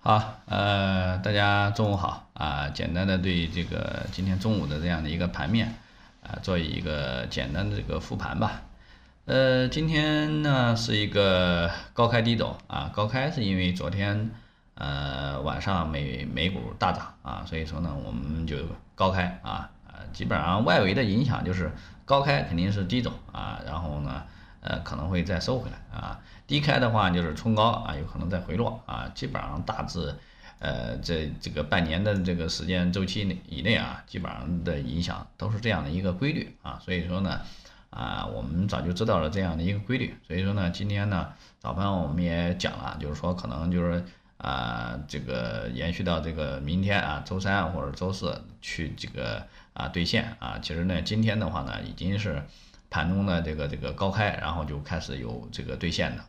[0.00, 2.68] 好，呃，大家中午好啊！
[2.68, 5.74] 简单的对这个今天中午的这样的一个盘面
[6.22, 8.62] 啊，做一个简单的这个复盘吧。
[9.24, 14.30] 呃，今天呢是一个高开低走啊，高开是因为昨天
[14.76, 18.56] 呃晚上美美股大涨啊，所以说呢我们就
[18.94, 21.72] 高开啊，呃，基本上外围的影响就是
[22.04, 24.22] 高开肯定是低走啊，然后呢。
[24.60, 30.14] 呃，可能会再收回来啊，低开的话就是冲高啊，有可能再回落啊，基本上大致，
[30.58, 37.40] 呃，这这个半年的这个时间周期内以内啊，基本上的影响都是这样的一个规律啊，所以说呢，
[37.90, 41.28] 啊，我们早就知道了这样的一个规律，所以说呢，今天呢
[41.60, 44.04] 早盘我们也讲了，就是说可能就是
[44.38, 52.42] 啊，这个延续到这个明天啊，周三或者周四去这个啊兑现啊，其实呢，今天的话呢，已经是。
[52.90, 56.24] 盘中的这个这个高开，然后就开始有这个兑现的，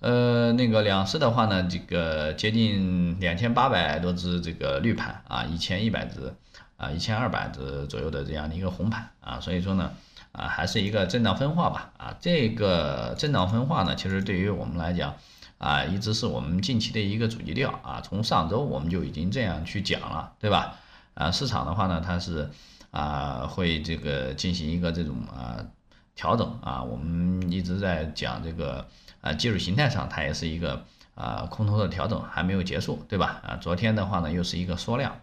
[0.00, 6.32] 呃，那个两市的话呢，这个接近两千八百多只这个绿盘啊，一千一百只
[6.76, 9.92] 啊，一千二百只左右的这样的一个红盘啊，所以说呢，
[10.32, 15.16] 啊，还是一个震荡分化吧啊，这个震荡分化呢，其实对于我们来讲
[15.58, 20.76] 啊，一直是我们近期的一个主基调啊，从上周我们就已经这样去讲了，对吧？
[21.14, 22.48] 啊，市场的话呢，它是
[22.92, 25.66] 啊，会这个进行一个这种啊。
[26.14, 28.86] 调整啊，我们一直在讲这个
[29.22, 33.40] 啊，技术形态上它也是一个啊空头的调整还没有结束，对吧？
[33.42, 35.18] 啊，昨天的话呢又是一个缩量，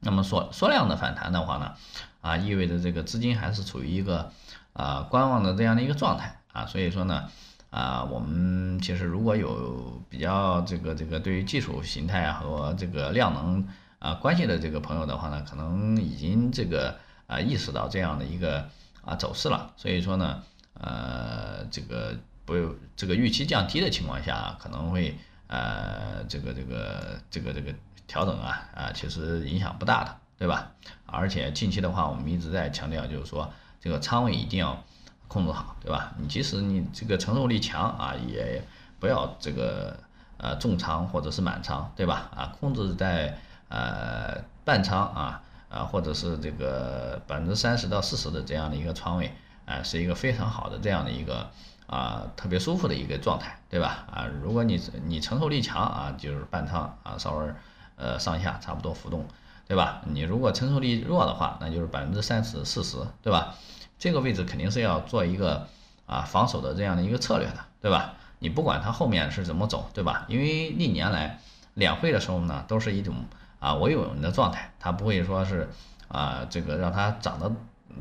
[0.00, 1.72] 那么缩缩量的反弹的话呢，
[2.20, 4.30] 啊意味着这个资金还是处于一个
[4.74, 7.30] 啊观望的这样的一个状态啊，所以说呢
[7.70, 13.66] 啊我们其实如果有比较这个这个对于技术形态和这个量能
[14.00, 18.68] 啊关系的这个朋友的话呢，可能已经这个啊意识到这样的一个。
[19.06, 20.42] 啊，走势了，所以说呢，
[20.80, 22.54] 呃，这个不
[22.96, 27.74] 这个预期降低的情况下，可能会呃，这个这个这个这个
[28.06, 30.70] 调整啊啊，其实影响不大的，对吧？
[31.06, 34.82] 而且近期的话，我们一直在强调，就是说这个仓位一定要
[35.28, 36.12] 控制好，对吧？
[36.18, 38.62] 你即使你这个承受力强啊，也
[38.98, 39.98] 不要这个
[40.38, 42.30] 呃重仓或者是满仓，对吧？
[42.34, 45.42] 啊，控制在呃半仓啊。
[45.74, 49.34] 啊，或者是这个百分之三十到四十的这样的一个仓位，
[49.66, 51.50] 啊，是一个非常好的这样的一个
[51.88, 54.06] 啊，特别舒服的一个状态，对吧？
[54.08, 57.52] 啊，如果你你承受力强啊，就是半仓啊，稍微
[57.96, 59.26] 呃上下差不多浮动，
[59.66, 60.00] 对吧？
[60.06, 63.56] 你如果承受力弱的话，那就是百分之三十四十，对吧？
[63.98, 65.66] 这个位置肯定是要做一个
[66.06, 68.14] 啊防守的这样的一个策略的，对吧？
[68.38, 70.24] 你不管它后面是怎么走，对吧？
[70.28, 71.40] 因为历年来
[71.74, 73.16] 两会的时候呢，都是一种。
[73.64, 75.66] 啊，维稳的状态，它不会说是
[76.08, 77.50] 啊，这个让它涨得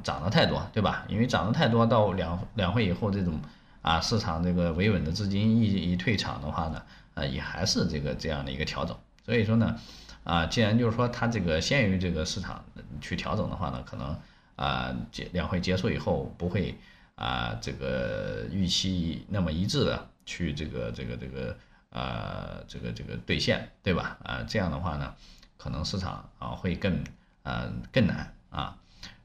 [0.03, 1.05] 涨得太多，对吧？
[1.07, 3.39] 因为涨得太多，到两两会以后，这种
[3.81, 8.93] 啊市场这个维稳的资金一一退场的话呢，呃，也还是这个这样的一个调整。
[9.25, 9.79] 所以说呢，
[10.25, 12.61] 啊，既然就是说它这个先于这个市场
[12.99, 14.19] 去调整的话呢，可能
[14.57, 16.77] 啊结两会结束以后不会
[17.15, 21.55] 啊这个预期那么一致的去这个这个这个
[21.89, 24.17] 啊这个这个兑现，对吧？
[24.25, 25.13] 啊，这样的话呢。
[25.57, 27.03] 可能市场啊会更
[27.43, 28.77] 呃更难啊，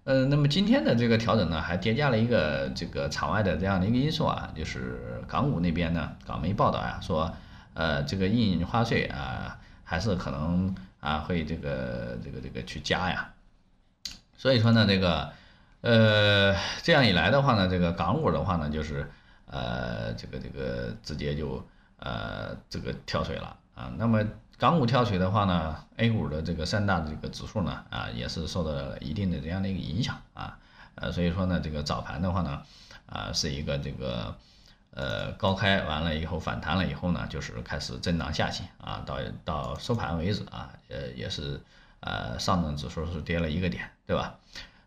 [0.05, 7.35] 呃，那么今天的这个调整呢，还叠加了一个这个场外的这样的一个因素啊，就是港股那边呢，港媒报道呀说，
[7.75, 13.35] 呃，这个印花税啊还是可能啊会这个这个这个去加呀，
[14.37, 15.33] 所以说呢，这个
[15.83, 19.11] 呃这样一来的话呢，这个港股的话呢，就是
[19.47, 21.63] 呃这个这个直接就
[21.99, 24.25] 呃这个跳水了啊，那么。
[24.59, 30.59] 港股跳水的话呢，A 股的这个三大这个指数呢，啊，也是受到了一定的这样的一个影响啊，
[30.97, 32.61] 呃，所以说呢，这个早盘的话呢，
[33.07, 34.35] 啊，是一个这个
[34.91, 41.61] 呃高开完了以后反弹了以后呢，就是开始震荡下行啊，到到收盘为止啊，呃，也是
[42.01, 44.35] 呃上证指数是跌了一个点，对吧？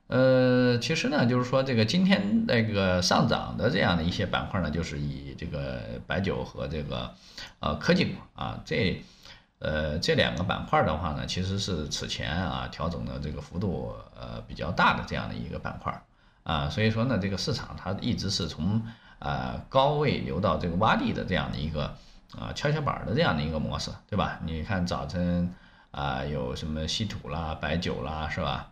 [0.08, 7.16] 呃，其实呢，就是说这个今天那个上涨的这样的一些板块呢，就是以这个白酒和这个
[7.62, 9.02] 呃科技股啊这。
[9.62, 16.02] 呃，这两个板块的话呢，其实是此前啊调整的这个幅度呃比较大的这样的一个板块
[16.42, 18.82] 啊，所以说呢，这个市场它一直是从
[19.20, 21.96] 啊高位流到这个洼地的这样的一个
[22.36, 24.40] 啊跷跷板的这样的一个模式，对吧？
[24.44, 25.54] 你看早晨
[25.92, 28.68] 啊有什么稀土啦、白酒啦，是吧？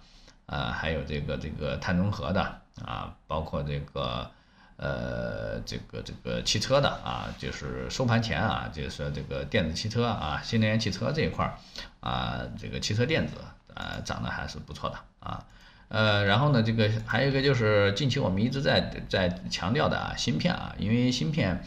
[0.48, 2.42] 啊，还有这个这个碳中和的
[2.84, 4.32] 啊，包括这个。
[4.82, 11.54] 呃，这个这个汽车的啊，就是收盘前啊，就是说这个电子汽车啊，新能源汽车这一块儿
[12.00, 13.34] 啊，这个汽车电子
[13.74, 15.46] 啊，涨得还是不错的啊。
[15.90, 21.62] 呃，然后呢，这个还有一个就是近期我们一直在在强调的啊，芯片啊，因为芯片，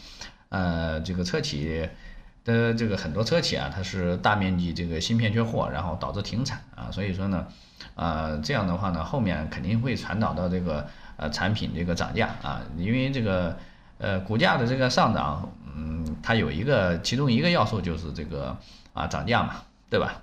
[0.48, 1.86] 呃，这个车企
[2.44, 7.46] 的这个很多车企啊，它是大面积这个芯片缺货，然后导致停产啊，所以说呢，
[7.94, 10.86] 呃，这样的话呢，后面肯定会传导到这个
[11.16, 13.56] 呃产品这个涨价啊，因为这个
[13.98, 18.56] 呃股价的这个上涨，嗯，它有一个其中一个要素就是这个
[18.92, 20.14] 啊涨价嘛，对吧？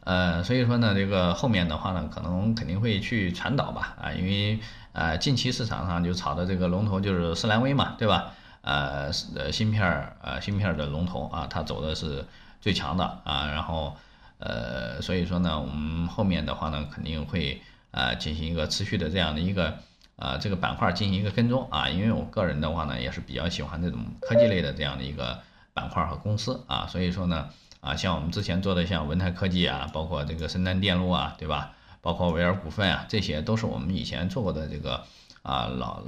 [0.00, 4.58] 呃，所以说呢，这个后面的话呢，可能肯定会去传导吧啊，因为
[4.92, 8.32] 呃近期市场上就炒的这个龙头就是斯兰威嘛，对吧？
[8.64, 12.24] 呃，呃，芯片儿，呃，芯片儿的龙头啊，它走的是
[12.62, 13.94] 最强的啊，然后，
[14.38, 19.76] 呃，所以说呢，我们后面的话呢，肯定会呃进行一个持续的这样的一个
[20.16, 25.38] 呃这个板块进行一个跟踪啊，因为我个人的话呢，也是比较喜欢这种科技类的这样的一个
[25.74, 27.50] 板块和公司啊，所以说呢，
[27.80, 31.72] 啊，像我们之前做的像文泰科技啊，包括这个深南电路啊，对吧？
[32.00, 35.04] 包括维尔股份啊，这些都是我们以前做过的这个
[35.42, 36.02] 啊老。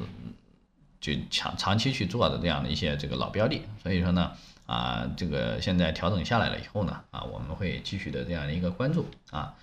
[1.00, 4.32] 就长长期去做的这样的一些这个老标的，所以说呢，
[4.66, 9.54] 啊，这个现在调整下来了以后呢，啊，我们会继续的这样一个关注啊，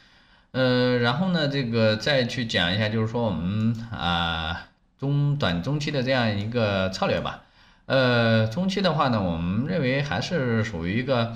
[0.52, 4.68] 呃，然后呢，这个再去讲一下，就是说我们啊
[5.00, 7.44] 中短中期的这样一个策略吧，
[7.88, 11.36] 呃，中期的话呢，我们认为还是属于一个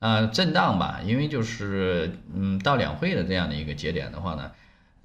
[0.00, 4.50] 啊震荡吧，因为就是嗯到两会的这样的一个节点的话呢。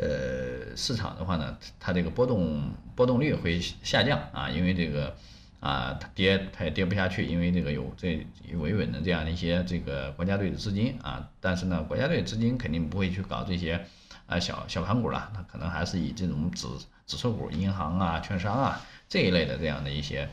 [0.01, 5.15] 呃，市场的话呢，它这个波动波动率会下降啊，因为这个
[5.59, 8.25] 啊，它跌它也跌不下去，因为这个有这
[8.57, 13.85] 维稳的这样的一些这个国家队的资金啊，但是呢，国家队资金肯定不会去搞这些
[14.25, 16.67] 啊小小盘股了，它可能还是以这种指
[17.05, 20.27] 指数股、银行啊、券商啊这一类的这样的一些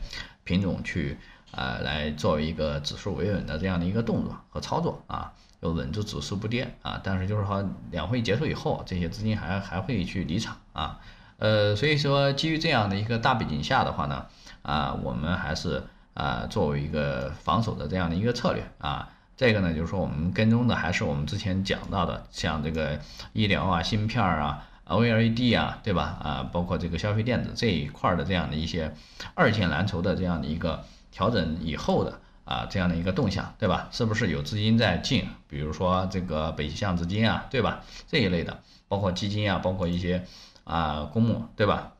[0.49, 1.15] 品种去
[1.51, 5.31] 啊来作为一个指数维稳的这样的一个动作和操作啊。
[5.61, 10.99] 要稳住指数不跌啊，但是就是说两会结束以后，这些资金还还会去离场啊，
[11.37, 14.25] 呃，所以说基于这样的一个大背景下的话呢，
[14.61, 22.97] 啊，我们还是啊作为一个防守的这样的一个策略啊，这个呢就是说我们跟踪的还是我们之前讲到的，像这个
[23.33, 26.17] 医疗啊、芯片啊、OLED 啊，对吧？
[26.21, 28.93] 啊，包括这个消费电子这一块的这样的一些
[29.35, 32.19] 二线蓝筹的这样的一个调整以后的。
[32.45, 33.89] 啊，这样的一个动向，对吧？
[33.91, 35.27] 是不是有资金在进？
[35.47, 37.83] 比如说这个北向资金啊，对吧？
[38.07, 40.25] 这一类的，包括基金啊，包括一些
[40.63, 41.93] 啊公募，对吧？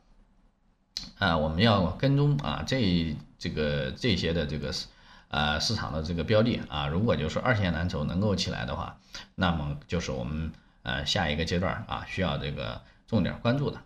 [1.20, 4.72] 啊，我们要跟踪啊这这个这些的这个
[5.28, 8.98] 呃市场的这个标的啊，如果就是二线蓝筹能够起来的话，
[9.36, 10.50] 那么就是我们
[10.82, 13.78] 呃下一个阶段啊需要这个重点关注的。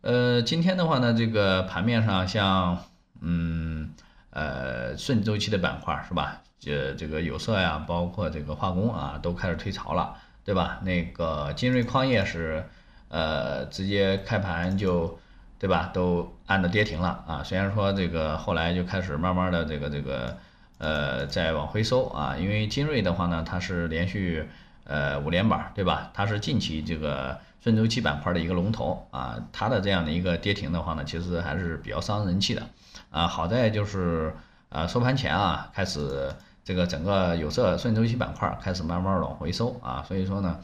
[0.00, 2.84] 呃，今天的话呢，这个盘面上像
[3.20, 3.90] 嗯。
[4.30, 6.42] 呃，顺周期的板块是吧？
[6.60, 10.14] 这这个有色呀，包括这个化工啊，都开始退潮了，
[10.44, 10.78] 对吧？
[10.84, 12.62] 那个金瑞矿业是，
[13.08, 15.18] 呃，直接开盘就，
[15.58, 15.90] 对吧？
[15.92, 17.42] 都按着跌停了啊。
[17.42, 20.36] 虽然说这个后来就开始慢慢的这个这个，
[20.76, 22.36] 呃，在往回收啊。
[22.36, 24.46] 因为金瑞的话呢，它是连续
[24.88, 26.10] 呃五连板，对吧？
[26.12, 29.38] 它是近期这个顺周期板块的一个龙头啊。
[29.52, 32.66] 它的这样的一个跌停的话呢，其实还是比较伤人气的。
[33.10, 34.34] 啊，好在就是
[34.68, 40.58] 啊，收盘前啊，开始这个整个有色顺周期板块开始慢慢往回收啊，所以说呢，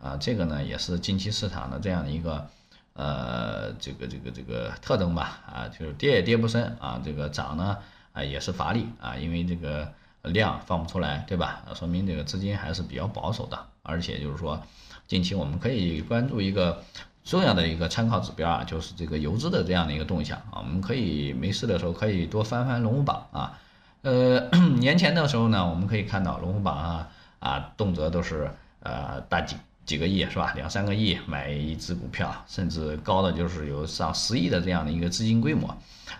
[0.00, 2.46] 啊，这个呢也是近期市场的这样的一个
[2.92, 7.78] 呃这个这个这个特征吧啊，就是跌也跌不深啊，这个涨呢
[8.12, 9.92] 啊也是乏力啊，因为这个
[10.22, 11.62] 量放不出来，对吧？
[11.74, 14.62] 说明这个资金还是比较保守的，而且就是说
[15.06, 16.82] 近期我们可以关注一个。
[17.24, 23.58] 重要的一个参考指标啊，就是这个游资的这样的一个动向啊，我们可以没事的时候可以多翻翻龙虎榜啊。
[24.00, 24.48] 呃，
[24.80, 29.56] 年前的时候呢，我们可以看到龙虎榜啊啊，动辄都是呃大几
[29.88, 30.52] 几个亿是吧？
[30.54, 35.74] 两三个亿买一只股票，甚至高的就是有上十亿的这样的一个资金规模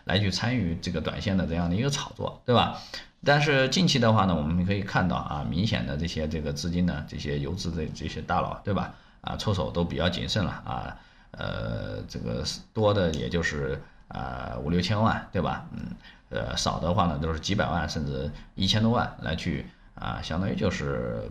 [0.05, 2.81] 来去参与这个短线的这样的一个炒作，对吧？
[3.23, 8.95] 但是近期的话呢，我们可以看到啊，明显的这些这个资金呢，这些游资的这些大佬，对吧？
[9.21, 10.97] 啊，出手都比较谨慎了啊，
[11.33, 15.67] 呃，这个多的也就是啊五六千万，对吧？
[15.73, 15.89] 嗯，
[16.31, 21.31] 呃，少的话呢都是几百万甚至一千多万来去啊，相当于就是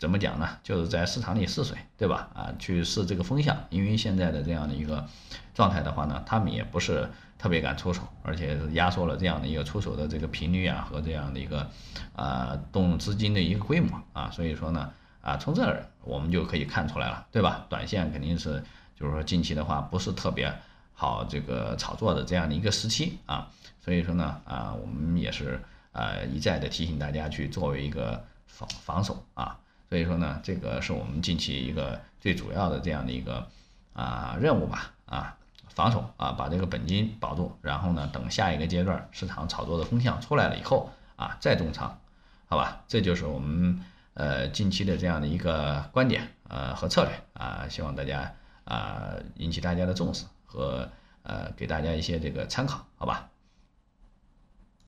[0.00, 0.48] 怎么讲呢？
[0.62, 2.30] 就是在市场里试水，对吧？
[2.34, 5.06] 啊，去试这个风向，因为现在的这样的一个
[5.54, 11.70] 状态的话呢，他们也不是特别敢出手，而且压缩了这样的一个出手的这个频率啊和这样的一个
[12.16, 14.90] 啊动资金的一个规模啊，所以说呢。
[15.22, 17.66] 啊，从这儿我们就可以看出来了，对吧？
[17.68, 18.64] 短线肯定是，
[18.98, 20.50] 就是说近期的话不是特别
[20.94, 23.50] 好这个炒作的这样的一个时期啊，
[23.84, 25.60] 所以说呢，啊，我们也是
[25.92, 29.58] 啊一再的提醒大家去作为一个防防守啊，
[29.90, 33.44] 所以说呢，这个是我们近期一个最主要的这样的一个
[33.92, 35.36] 啊任务吧啊，
[35.68, 41.98] 防守啊，把这个本金保住，然后呢，等下一个阶段市场炒作的风向出来了以后啊，再重仓
[42.46, 42.84] 好吧？
[42.86, 48.32] 这就是我们呃近期的这样的一个观点呃和策略啊，希望大家
[48.62, 50.88] 啊引起大家的重视和
[51.24, 53.28] 呃给大家一些这个参考，好吧？